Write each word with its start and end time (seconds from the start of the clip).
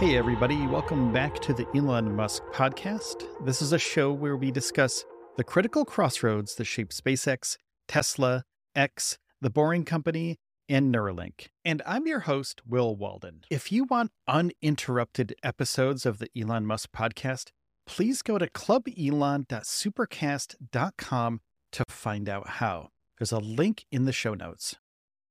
Hey, 0.00 0.16
everybody, 0.16 0.66
welcome 0.66 1.12
back 1.12 1.38
to 1.40 1.52
the 1.52 1.66
Elon 1.76 2.16
Musk 2.16 2.42
podcast. 2.54 3.26
This 3.44 3.60
is 3.60 3.74
a 3.74 3.78
show 3.78 4.10
where 4.10 4.34
we 4.34 4.50
discuss 4.50 5.04
the 5.36 5.44
critical 5.44 5.84
crossroads 5.84 6.54
that 6.54 6.64
shape 6.64 6.88
SpaceX, 6.88 7.58
Tesla, 7.86 8.44
X, 8.74 9.18
The 9.42 9.50
Boring 9.50 9.84
Company, 9.84 10.38
and 10.70 10.90
Neuralink. 10.90 11.48
And 11.66 11.82
I'm 11.84 12.06
your 12.06 12.20
host, 12.20 12.62
Will 12.66 12.96
Walden. 12.96 13.42
If 13.50 13.70
you 13.70 13.84
want 13.84 14.12
uninterrupted 14.26 15.34
episodes 15.42 16.06
of 16.06 16.16
the 16.16 16.30
Elon 16.34 16.64
Musk 16.64 16.88
podcast, 16.96 17.50
please 17.86 18.22
go 18.22 18.38
to 18.38 18.46
clubelon.supercast.com 18.46 21.40
to 21.72 21.84
find 21.90 22.26
out 22.26 22.48
how. 22.48 22.88
There's 23.18 23.32
a 23.32 23.38
link 23.38 23.84
in 23.92 24.06
the 24.06 24.12
show 24.12 24.32
notes. 24.32 24.76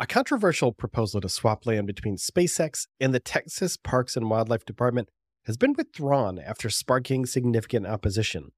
A 0.00 0.08
controversial 0.08 0.72
proposal 0.72 1.20
to 1.20 1.28
swap 1.28 1.66
land 1.66 1.86
between 1.86 2.16
SpaceX 2.16 2.88
and 2.98 3.14
the 3.14 3.20
Texas 3.20 3.76
Parks 3.76 4.16
and 4.16 4.28
Wildlife 4.28 4.64
Department 4.64 5.08
has 5.44 5.56
been 5.56 5.72
withdrawn 5.72 6.40
after 6.40 6.68
sparking 6.68 7.26
significant 7.26 7.86
opposition. 7.86 8.50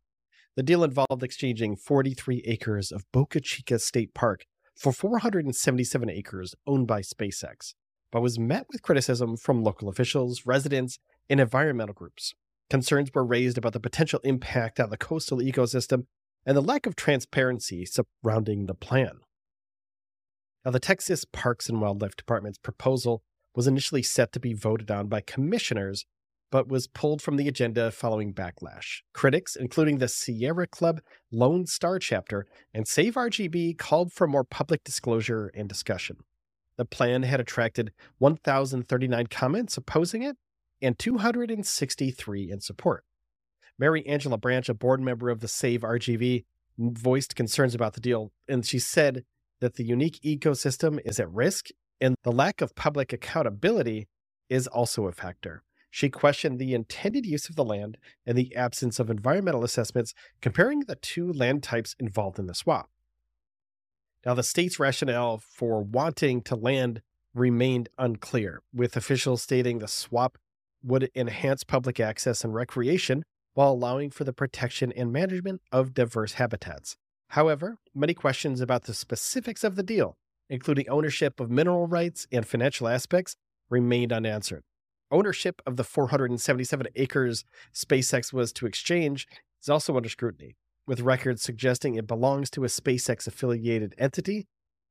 The 0.57 0.62
deal 0.62 0.83
involved 0.83 1.23
exchanging 1.23 1.77
43 1.77 2.42
acres 2.47 2.91
of 2.91 3.05
Boca 3.12 3.42
Chica 3.42 3.79
State 3.79 4.14
Park 4.14 4.47
for 4.75 4.92
477 4.92 6.09
acres 6.09 6.55
owned 6.67 6.87
by 6.87 7.03
SpaceX, 7.03 7.75
but 8.11 8.23
was 8.23 8.39
met 8.39 8.64
with 8.73 8.81
criticism 8.81 9.37
from 9.37 9.62
local 9.62 9.91
officials, 9.91 10.47
residents, 10.47 10.98
and 11.29 11.39
environmental 11.39 11.95
groups. 11.95 12.33
Concerns 12.70 13.11
were 13.12 13.27
raised 13.27 13.59
about 13.59 13.75
the 13.75 13.81
potential 13.81 14.20
impact 14.25 14.81
on 14.81 14.89
the 14.89 14.97
coastal 14.97 15.41
ecosystem 15.41 16.07
and 16.47 16.57
the 16.57 16.62
lack 16.62 16.87
of 16.87 16.97
transparency 16.97 17.84
surrounding 17.84 18.64
the 18.64 18.75
plan. 18.75 19.19
Now, 20.67 20.72
the 20.72 20.81
Texas 20.81 21.25
Parks 21.25 21.69
and 21.69 21.81
Wildlife 21.81 22.17
Department's 22.17 22.59
proposal 22.59 23.22
was 23.55 23.69
initially 23.69 24.03
set 24.03 24.33
to 24.33 24.41
be 24.41 24.53
voted 24.53 24.91
on 24.91 25.06
by 25.06 25.20
commissioners, 25.20 26.06
but 26.50 26.67
was 26.67 26.89
pulled 26.89 27.23
from 27.23 27.36
the 27.36 27.47
agenda 27.47 27.92
following 27.92 28.34
backlash. 28.34 29.03
Critics, 29.12 29.55
including 29.55 29.98
the 29.98 30.08
Sierra 30.08 30.67
Club, 30.67 31.03
Lone 31.31 31.67
Star 31.67 32.00
chapter, 32.00 32.47
and 32.75 32.89
Save 32.89 33.14
RGV, 33.14 33.78
called 33.78 34.12
for 34.12 34.27
more 34.27 34.42
public 34.42 34.83
disclosure 34.83 35.53
and 35.55 35.69
discussion. 35.69 36.17
The 36.77 36.84
plan 36.84 37.23
had 37.23 37.39
attracted 37.39 37.92
1,039 38.19 39.28
comments 39.28 39.77
opposing 39.77 40.25
it 40.25 40.36
and 40.83 40.98
263 40.98 42.51
in 42.51 42.61
support. 42.61 43.05
Mary 43.78 44.05
Angela 44.05 44.36
Branch, 44.36 44.69
a 44.69 44.75
board 44.75 45.01
member 45.01 45.30
of 45.30 45.39
the 45.39 45.48
Save 45.48 45.83
RGV, 45.83 46.45
voiced 46.77 47.36
concerns 47.36 47.77
about 47.77 47.92
the 47.92 48.01
deal, 48.01 48.33
and 48.48 48.67
she 48.67 48.80
said 48.80 49.25
that 49.61 49.75
the 49.75 49.85
unique 49.85 50.21
ecosystem 50.23 51.01
is 51.05 51.19
at 51.19 51.31
risk 51.33 51.69
and 52.01 52.15
the 52.23 52.33
lack 52.33 52.61
of 52.61 52.75
public 52.75 53.12
accountability 53.12 54.09
is 54.48 54.67
also 54.67 55.07
a 55.07 55.13
factor. 55.13 55.63
She 55.91 56.11
questioned 56.11 56.59
the 56.59 56.75
intended 56.75 57.25
use 57.25 57.48
of 57.48 57.57
the 57.57 57.65
land 57.65 57.97
and 58.27 58.37
the 58.37 58.55
absence 58.55 59.01
of 59.01 59.09
environmental 59.09 59.65
assessments, 59.65 60.13
comparing 60.43 60.81
the 60.81 60.97
two 60.97 61.33
land 61.33 61.63
types 61.63 61.97
involved 61.98 62.39
in 62.39 62.47
the 62.47 62.55
swap. 62.55 62.91
Now, 64.25 64.35
the 64.35 64.42
state's 64.42 64.79
rationale 64.79 65.39
for 65.39 65.83
wanting 65.83 66.42
to 66.42 66.57
land 66.57 67.01
remained 67.33 67.89
unclear, 67.97 68.61
with 68.75 68.97
officials 68.97 69.42
stating 69.42 69.79
the 69.79 69.89
swap 69.89 70.36
would 70.83 71.11
enhance 71.14 71.64
public 71.64 71.98
access 71.98 72.45
and 72.45 72.53
recreation 72.53 73.23
while 73.55 73.73
allowing 73.73 74.11
for 74.11 74.25
the 74.25 74.33
protection 74.33 74.92
and 74.92 75.13
management 75.13 75.63
of 75.73 75.95
diverse 75.95 76.35
habitats. 76.35 76.97
However, 77.29 77.79
many 77.95 78.14
questions 78.14 78.61
about 78.61 78.85
the 78.85 78.95
specifics 78.95 79.64
of 79.64 79.77
the 79.77 79.83
deal, 79.83 80.17
including 80.48 80.89
ownership 80.89 81.41
of 81.41 81.51
mineral 81.51 81.87
rights 81.87 82.27
and 82.31 82.47
financial 82.47 82.89
aspects, 82.89 83.37
remained 83.69 84.13
unanswered. 84.13 84.63
Ownership 85.11 85.61
of 85.67 85.77
the 85.77 85.85
477 85.85 86.89
acres 86.97 87.45
SpaceX 87.75 88.33
was 88.33 88.53
to 88.53 88.67
exchange 88.67 89.27
is 89.63 89.69
also 89.69 89.97
under 89.97 90.09
scrutiny, 90.09 90.57
with 90.86 91.01
records 91.01 91.42
suggesting 91.42 91.95
it 91.95 92.07
belongs 92.07 92.51
to 92.51 92.65
a 92.65 92.69
SpaceX 92.69 93.27
affiliated 93.27 93.95
entity, 93.98 94.47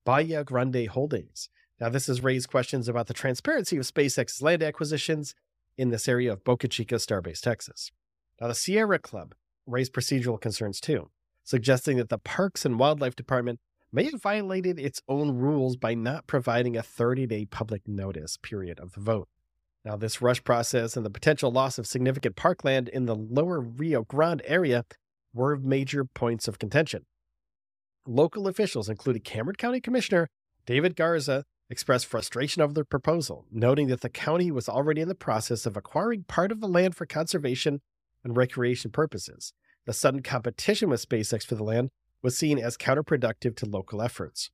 Bahia 0.05 0.43
Grande 0.43 0.87
Holdings. 0.87 1.49
Now, 1.79 1.89
this 1.89 2.07
has 2.07 2.23
raised 2.23 2.49
questions 2.49 2.87
about 2.87 3.07
the 3.07 3.13
transparency 3.13 3.77
of 3.77 3.83
SpaceX's 3.83 4.41
land 4.41 4.63
acquisitions 4.63 5.35
in 5.77 5.89
this 5.89 6.07
area 6.07 6.31
of 6.31 6.43
Boca 6.43 6.69
Chica, 6.69 6.95
Starbase, 6.95 7.41
Texas. 7.41 7.91
Now, 8.39 8.47
the 8.47 8.55
Sierra 8.55 8.99
Club 8.99 9.35
raised 9.65 9.93
procedural 9.93 10.39
concerns 10.39 10.79
too 10.79 11.09
suggesting 11.45 11.95
that 11.97 12.09
the 12.09 12.17
Parks 12.17 12.65
and 12.65 12.77
Wildlife 12.77 13.15
Department 13.15 13.61
may 13.93 14.03
have 14.05 14.21
violated 14.21 14.77
its 14.77 15.01
own 15.07 15.37
rules 15.37 15.77
by 15.77 15.93
not 15.93 16.27
providing 16.27 16.75
a 16.75 16.83
30 16.83 17.25
day 17.27 17.45
public 17.45 17.87
notice 17.87 18.37
period 18.37 18.79
of 18.79 18.91
the 18.91 18.99
vote. 18.99 19.29
Now, 19.85 19.95
this 19.95 20.21
rush 20.21 20.43
process 20.43 20.97
and 20.97 21.05
the 21.05 21.11
potential 21.11 21.51
loss 21.51 21.77
of 21.77 21.87
significant 21.87 22.35
parkland 22.35 22.89
in 22.89 23.05
the 23.05 23.15
lower 23.15 23.61
Rio 23.61 24.03
Grande 24.03 24.41
area 24.45 24.83
were 25.33 25.55
major 25.55 26.03
points 26.03 26.47
of 26.47 26.59
contention. 26.59 27.05
Local 28.07 28.47
officials, 28.47 28.89
including 28.89 29.21
Cameron 29.21 29.55
County 29.55 29.79
Commissioner 29.79 30.27
David 30.65 30.95
Garza, 30.95 31.45
expressed 31.69 32.07
frustration 32.07 32.61
over 32.61 32.73
the 32.73 32.83
proposal, 32.83 33.45
noting 33.51 33.87
that 33.87 34.01
the 34.01 34.09
county 34.09 34.51
was 34.51 34.67
already 34.67 35.01
in 35.01 35.07
the 35.07 35.15
process 35.15 35.65
of 35.65 35.77
acquiring 35.77 36.23
part 36.23 36.51
of 36.51 36.59
the 36.59 36.67
land 36.67 36.95
for 36.95 37.05
conservation 37.05 37.81
and 38.23 38.35
recreation 38.35 38.91
purposes, 38.91 39.53
the 39.85 39.93
sudden 39.93 40.21
competition 40.21 40.89
with 40.89 41.07
SpaceX 41.07 41.45
for 41.45 41.55
the 41.55 41.63
land 41.63 41.89
was 42.21 42.37
seen 42.37 42.57
as 42.57 42.77
counterproductive 42.77 43.55
to 43.57 43.65
local 43.65 44.01
efforts. 44.01 44.49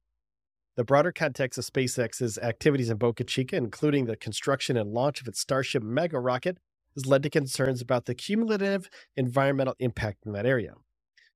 The 0.76 0.84
broader 0.84 1.12
context 1.12 1.58
of 1.58 1.66
SpaceX's 1.66 2.38
activities 2.38 2.90
in 2.90 2.98
Boca 2.98 3.24
Chica, 3.24 3.56
including 3.56 4.06
the 4.06 4.16
construction 4.16 4.78
and 4.78 4.92
launch 4.92 5.22
of 5.22 5.28
its 5.28 5.40
Starship 5.40 5.84
mega 5.84 6.20
rocket, 6.20 6.58
has 6.96 7.06
led 7.06 7.24
to 7.24 7.30
concerns 7.30 7.82
about 7.82 8.06
the 8.06 8.16
cumulative 8.16 8.90
environmental 9.16 9.76
impact 9.80 10.26
in 10.26 10.34
that 10.34 10.46
area. 10.46 10.74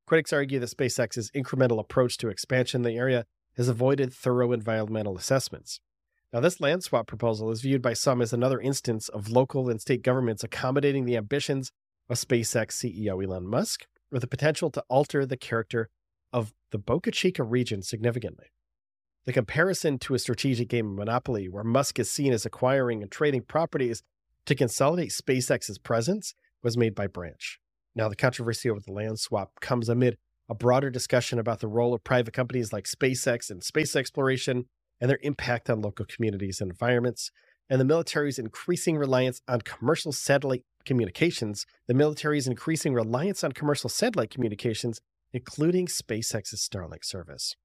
Critics 0.05 0.33
argue 0.33 0.59
that 0.59 0.69
SpaceX's 0.69 1.31
incremental 1.31 1.79
approach 1.79 2.17
to 2.17 2.29
expansion 2.29 2.79
in 2.79 2.83
the 2.83 2.97
area 2.97 3.25
has 3.57 3.67
avoided 3.67 4.13
thorough 4.13 4.51
environmental 4.51 5.17
assessments. 5.17 5.79
Now, 6.33 6.41
this 6.41 6.59
land 6.59 6.83
swap 6.83 7.07
proposal 7.07 7.49
is 7.51 7.61
viewed 7.61 7.81
by 7.81 7.93
some 7.93 8.21
as 8.21 8.33
another 8.33 8.59
instance 8.59 9.07
of 9.09 9.29
local 9.29 9.69
and 9.69 9.79
state 9.79 10.03
governments 10.03 10.43
accommodating 10.43 11.05
the 11.05 11.17
ambitions 11.17 11.71
of 12.09 12.17
SpaceX 12.17 12.71
CEO 12.71 13.23
Elon 13.23 13.47
Musk, 13.47 13.85
with 14.11 14.21
the 14.21 14.27
potential 14.27 14.69
to 14.71 14.83
alter 14.89 15.25
the 15.25 15.37
character 15.37 15.89
of 16.31 16.53
the 16.71 16.77
Boca 16.77 17.11
Chica 17.11 17.43
region 17.43 17.81
significantly. 17.81 18.47
The 19.25 19.33
comparison 19.33 19.97
to 19.99 20.13
a 20.13 20.19
strategic 20.19 20.67
game 20.67 20.87
of 20.87 20.95
Monopoly, 20.95 21.49
where 21.49 21.63
Musk 21.63 21.97
is 21.99 22.11
seen 22.11 22.31
as 22.31 22.45
acquiring 22.45 23.01
and 23.01 23.11
trading 23.11 23.41
properties 23.41 24.03
to 24.45 24.53
consolidate 24.53 25.09
SpaceX's 25.09 25.79
presence, 25.79 26.35
was 26.61 26.77
made 26.77 26.93
by 26.93 27.07
Branch. 27.07 27.59
Now, 27.95 28.09
the 28.09 28.15
controversy 28.15 28.69
over 28.69 28.81
the 28.85 28.91
land 28.91 29.19
swap 29.19 29.59
comes 29.61 29.89
amid 29.89 30.17
a 30.47 30.53
broader 30.53 30.91
discussion 30.91 31.39
about 31.39 31.59
the 31.59 31.67
role 31.67 31.93
of 31.93 32.03
private 32.03 32.33
companies 32.33 32.71
like 32.71 32.85
SpaceX 32.85 33.49
and 33.49 33.63
space 33.63 33.95
exploration 33.95 34.65
and 35.01 35.09
their 35.09 35.19
impact 35.23 35.69
on 35.69 35.81
local 35.81 36.05
communities 36.05 36.61
and 36.61 36.69
environments, 36.69 37.31
and 37.69 37.81
the 37.81 37.85
military's 37.85 38.37
increasing 38.37 38.97
reliance 38.97 39.41
on 39.47 39.61
commercial 39.61 40.11
satellite 40.11 40.63
communications, 40.85 41.65
the 41.87 41.93
military's 41.93 42.47
increasing 42.47 42.93
reliance 42.93 43.43
on 43.43 43.51
commercial 43.51 43.89
satellite 43.89 44.29
communications, 44.29 45.01
including 45.33 45.87
SpaceX's 45.87 46.67
Starlink 46.67 47.03
service. 47.03 47.55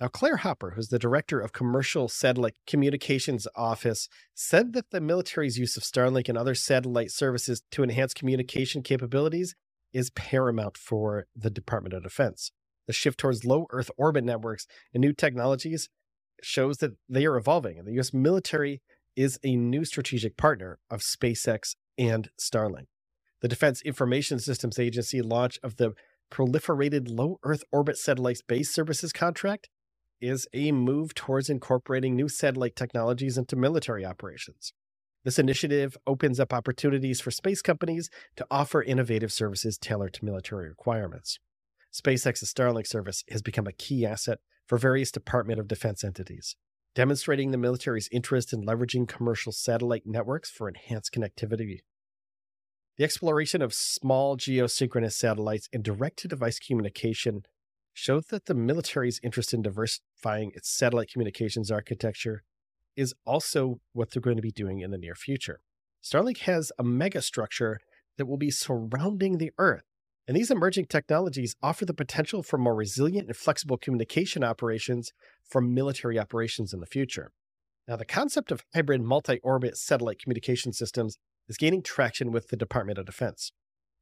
Now, 0.00 0.08
Clare 0.08 0.38
Hopper, 0.38 0.70
who's 0.70 0.88
the 0.88 0.98
director 0.98 1.40
of 1.40 1.52
Commercial 1.52 2.08
Satellite 2.08 2.56
Communications 2.66 3.46
Office, 3.54 4.08
said 4.34 4.72
that 4.72 4.90
the 4.90 5.00
military's 5.00 5.58
use 5.58 5.76
of 5.76 5.82
Starlink 5.82 6.26
and 6.28 6.38
other 6.38 6.54
satellite 6.54 7.10
services 7.10 7.62
to 7.72 7.82
enhance 7.82 8.14
communication 8.14 8.82
capabilities 8.82 9.54
is 9.92 10.08
paramount 10.10 10.78
for 10.78 11.26
the 11.36 11.50
Department 11.50 11.92
of 11.92 12.02
Defense. 12.02 12.50
The 12.86 12.94
shift 12.94 13.20
towards 13.20 13.44
low 13.44 13.66
Earth 13.70 13.90
orbit 13.98 14.24
networks 14.24 14.66
and 14.94 15.02
new 15.02 15.12
technologies 15.12 15.90
shows 16.42 16.78
that 16.78 16.92
they 17.08 17.26
are 17.26 17.36
evolving, 17.36 17.78
and 17.78 17.86
the 17.86 17.92
U.S. 17.92 18.14
military 18.14 18.80
is 19.16 19.38
a 19.44 19.56
new 19.56 19.84
strategic 19.84 20.36
partner 20.36 20.78
of 20.90 21.00
SpaceX 21.00 21.76
and 21.98 22.30
Starlink. 22.40 22.86
The 23.40 23.48
Defense 23.48 23.82
Information 23.82 24.38
Systems 24.38 24.78
Agency 24.78 25.22
launch 25.22 25.58
of 25.62 25.76
the 25.76 25.92
Proliferated 26.30 27.08
Low 27.08 27.38
Earth 27.42 27.64
Orbit 27.72 27.96
Satellite 27.96 28.38
Space 28.38 28.72
Services 28.72 29.12
contract 29.12 29.68
is 30.20 30.46
a 30.52 30.72
move 30.72 31.14
towards 31.14 31.48
incorporating 31.48 32.14
new 32.14 32.28
satellite 32.28 32.76
technologies 32.76 33.38
into 33.38 33.56
military 33.56 34.04
operations. 34.04 34.72
This 35.24 35.38
initiative 35.38 35.96
opens 36.06 36.40
up 36.40 36.52
opportunities 36.52 37.20
for 37.20 37.30
space 37.30 37.62
companies 37.62 38.08
to 38.36 38.46
offer 38.50 38.82
innovative 38.82 39.32
services 39.32 39.76
tailored 39.76 40.14
to 40.14 40.24
military 40.24 40.68
requirements. 40.68 41.38
SpaceX's 41.92 42.52
Starlink 42.52 42.86
service 42.86 43.24
has 43.30 43.42
become 43.42 43.66
a 43.66 43.72
key 43.72 44.06
asset 44.06 44.38
for 44.66 44.78
various 44.78 45.10
Department 45.10 45.58
of 45.58 45.68
Defense 45.68 46.04
entities, 46.04 46.56
demonstrating 46.94 47.50
the 47.50 47.58
military's 47.58 48.08
interest 48.10 48.52
in 48.52 48.64
leveraging 48.64 49.06
commercial 49.06 49.52
satellite 49.52 50.06
networks 50.06 50.50
for 50.50 50.68
enhanced 50.68 51.12
connectivity. 51.12 51.80
The 52.96 53.04
exploration 53.04 53.62
of 53.62 53.72
small 53.72 54.36
geosynchronous 54.36 55.12
satellites 55.12 55.68
and 55.72 55.82
direct 55.82 56.18
to 56.18 56.28
device 56.28 56.58
communication 56.58 57.44
showed 57.92 58.24
that 58.28 58.46
the 58.46 58.54
military's 58.54 59.20
interest 59.22 59.54
in 59.54 59.62
diversifying 59.62 60.52
its 60.54 60.68
satellite 60.68 61.10
communications 61.10 61.70
architecture 61.70 62.42
is 62.96 63.14
also 63.24 63.80
what 63.92 64.10
they're 64.10 64.20
going 64.20 64.36
to 64.36 64.42
be 64.42 64.50
doing 64.50 64.80
in 64.80 64.90
the 64.90 64.98
near 64.98 65.14
future. 65.14 65.60
Starlink 66.02 66.38
has 66.38 66.72
a 66.78 66.84
megastructure 66.84 67.76
that 68.16 68.26
will 68.26 68.36
be 68.36 68.50
surrounding 68.50 69.38
the 69.38 69.52
Earth, 69.58 69.84
and 70.30 70.36
these 70.36 70.52
emerging 70.52 70.86
technologies 70.86 71.56
offer 71.60 71.84
the 71.84 71.92
potential 71.92 72.44
for 72.44 72.56
more 72.56 72.76
resilient 72.76 73.26
and 73.26 73.36
flexible 73.36 73.76
communication 73.76 74.44
operations 74.44 75.12
for 75.42 75.60
military 75.60 76.20
operations 76.20 76.72
in 76.72 76.78
the 76.78 76.86
future. 76.86 77.32
Now, 77.88 77.96
the 77.96 78.04
concept 78.04 78.52
of 78.52 78.62
hybrid 78.72 79.02
multi 79.02 79.40
orbit 79.40 79.76
satellite 79.76 80.20
communication 80.20 80.72
systems 80.72 81.18
is 81.48 81.56
gaining 81.56 81.82
traction 81.82 82.30
with 82.30 82.46
the 82.46 82.56
Department 82.56 82.96
of 82.96 83.06
Defense. 83.06 83.50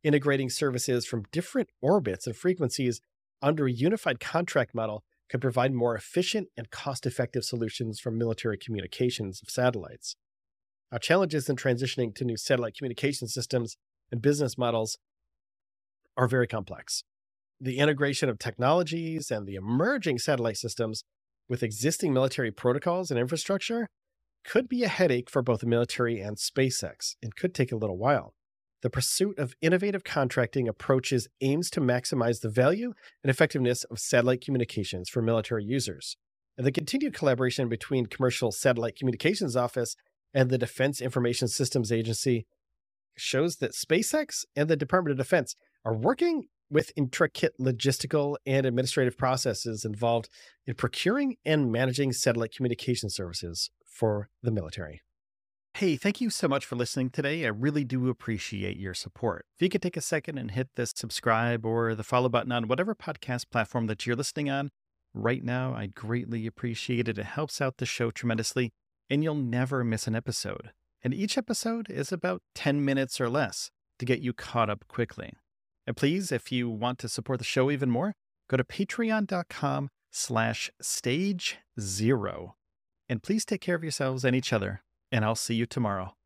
Integrating 0.05 0.51
services 0.51 1.07
from 1.07 1.25
different 1.33 1.71
orbits 1.81 2.27
and 2.27 2.37
frequencies 2.37 3.01
under 3.41 3.67
a 3.67 3.73
unified 3.73 4.21
contract 4.21 4.75
model 4.75 5.05
could 5.31 5.41
provide 5.41 5.73
more 5.73 5.97
efficient 5.97 6.49
and 6.59 6.71
cost 6.71 7.07
effective 7.07 7.43
solutions 7.43 7.99
for 7.99 8.11
military 8.11 8.59
communications 8.59 9.41
of 9.41 9.49
satellites. 9.49 10.15
Our 10.93 10.99
challenges 10.99 11.49
in 11.49 11.57
transitioning 11.57 12.15
to 12.17 12.25
new 12.27 12.37
satellite 12.37 12.77
communication 12.77 13.29
systems 13.29 13.79
and 14.13 14.21
business 14.21 14.59
models 14.59 14.99
are 16.19 16.27
very 16.27 16.47
complex. 16.47 17.05
The 17.61 17.79
integration 17.79 18.29
of 18.29 18.39
technologies 18.39 19.31
and 19.31 19.47
the 19.47 19.55
emerging 19.55 20.19
satellite 20.19 20.59
systems 20.59 21.05
with 21.49 21.63
existing 21.63 22.13
military 22.13 22.51
protocols 22.51 23.11
and 23.11 23.19
infrastructure 23.19 23.89
could 24.45 24.69
be 24.69 24.83
a 24.83 24.89
headache 24.89 25.31
for 25.31 25.43
both 25.43 25.61
the 25.61 25.67
military 25.67 26.21
and 26.21 26.37
SpaceX 26.37 27.15
and 27.23 27.37
could 27.37 27.55
take 27.55 27.73
a 27.73 27.77
little 27.77 27.97
while. 27.97 28.35
The 28.83 28.91
pursuit 28.91 29.39
of 29.39 29.55
innovative 29.61 30.05
contracting 30.05 30.69
approaches 30.69 31.29
aims 31.41 31.71
to 31.71 31.81
maximize 31.81 32.41
the 32.41 32.49
value 32.49 32.95
and 33.25 33.31
effectiveness 33.31 33.85
of 33.85 33.99
satellite 33.99 34.41
communications 34.41 35.09
for 35.09 35.21
military 35.21 35.65
users. 35.65 36.17
And 36.57 36.67
the 36.67 36.73
continued 36.73 37.15
collaboration 37.15 37.69
between 37.69 38.07
Commercial 38.07 38.53
Satellite 38.53 38.97
Communications 38.97 39.57
Office 39.57 39.97
and 40.33 40.51
the 40.51 40.59
Defense 40.59 41.01
Information 41.01 41.49
Systems 41.49 41.91
Agency 41.91 42.47
shows 43.17 43.57
that 43.57 43.73
SpaceX 43.73 44.45
and 44.55 44.69
the 44.69 44.77
Department 44.77 45.13
of 45.13 45.19
Defense 45.19 45.57
are 45.89 45.95
working 45.95 46.45
with 46.71 46.93
intricate 46.97 47.55
logistical 47.59 48.37
and 48.45 48.67
administrative 48.67 49.17
processes 49.17 49.87
involved 49.87 50.29
in 50.67 50.75
procuring 50.75 51.37
and 51.47 51.73
managing 51.73 52.13
satellite 52.13 52.55
communication 52.55 53.09
services 53.09 53.71
for 53.87 54.29
the 54.43 54.51
military. 54.51 55.01
Hey, 55.73 55.97
thank 55.97 56.21
you 56.21 56.29
so 56.29 56.47
much 56.47 56.67
for 56.67 56.77
listening 56.77 57.09
today. 57.09 57.47
I 57.47 57.49
really 57.49 57.85
do 57.85 58.11
appreciate 58.11 58.77
your 58.77 58.93
support. 58.93 59.47
If 59.57 59.63
you 59.63 59.71
could 59.71 59.81
take 59.81 59.97
a 59.97 60.03
second 60.03 60.37
and 60.37 60.51
hit 60.51 60.69
the 60.77 60.85
subscribe 60.85 61.65
or 61.65 61.95
the 61.95 62.05
follow 62.05 62.29
button 62.29 62.53
on 62.53 62.69
whatever 62.69 62.95
podcast 62.95 63.45
platform 63.51 63.87
that 63.87 64.05
you're 64.07 64.15
listening 64.15 64.51
on 64.51 64.69
right 65.15 65.43
now, 65.43 65.73
I'd 65.73 65.95
greatly 65.95 66.47
appreciate 66.47 67.09
it. 67.09 67.17
It 67.17 67.25
helps 67.25 67.63
out 67.63 67.79
the 67.79 67.87
show 67.87 68.11
tremendously, 68.11 68.73
and 69.09 69.25
you'll 69.25 69.37
never 69.37 69.83
miss 69.85 70.07
an 70.07 70.15
episode. 70.15 70.73
And 71.03 71.15
each 71.15 71.39
episode 71.39 71.89
is 71.89 72.13
about 72.13 72.43
10 72.55 72.85
minutes 72.85 73.23
or 73.23 73.31
less 73.31 73.71
to 74.01 74.05
get 74.05 74.21
you 74.21 74.35
caught 74.35 74.69
up 74.69 74.87
quickly. 74.87 75.33
And 75.89 75.97
please, 75.97 76.31
if 76.31 76.53
you 76.53 76.69
want 76.69 76.99
to 76.99 77.09
support 77.09 77.39
the 77.39 77.47
show 77.47 77.71
even 77.71 77.89
more, 77.89 78.13
go 78.51 78.59
to 78.59 78.63
patreon.com 78.63 79.89
slash 80.11 80.71
stage 80.83 81.57
zero. 81.81 82.57
And 83.09 83.23
please 83.23 83.47
take 83.47 83.63
care 83.63 83.75
of 83.75 83.83
yourselves 83.83 84.23
and 84.23 84.37
each 84.37 84.53
other 84.53 84.83
and 85.11 85.25
I'll 85.25 85.35
see 85.35 85.55
you 85.55 85.65
tomorrow. 85.65 86.18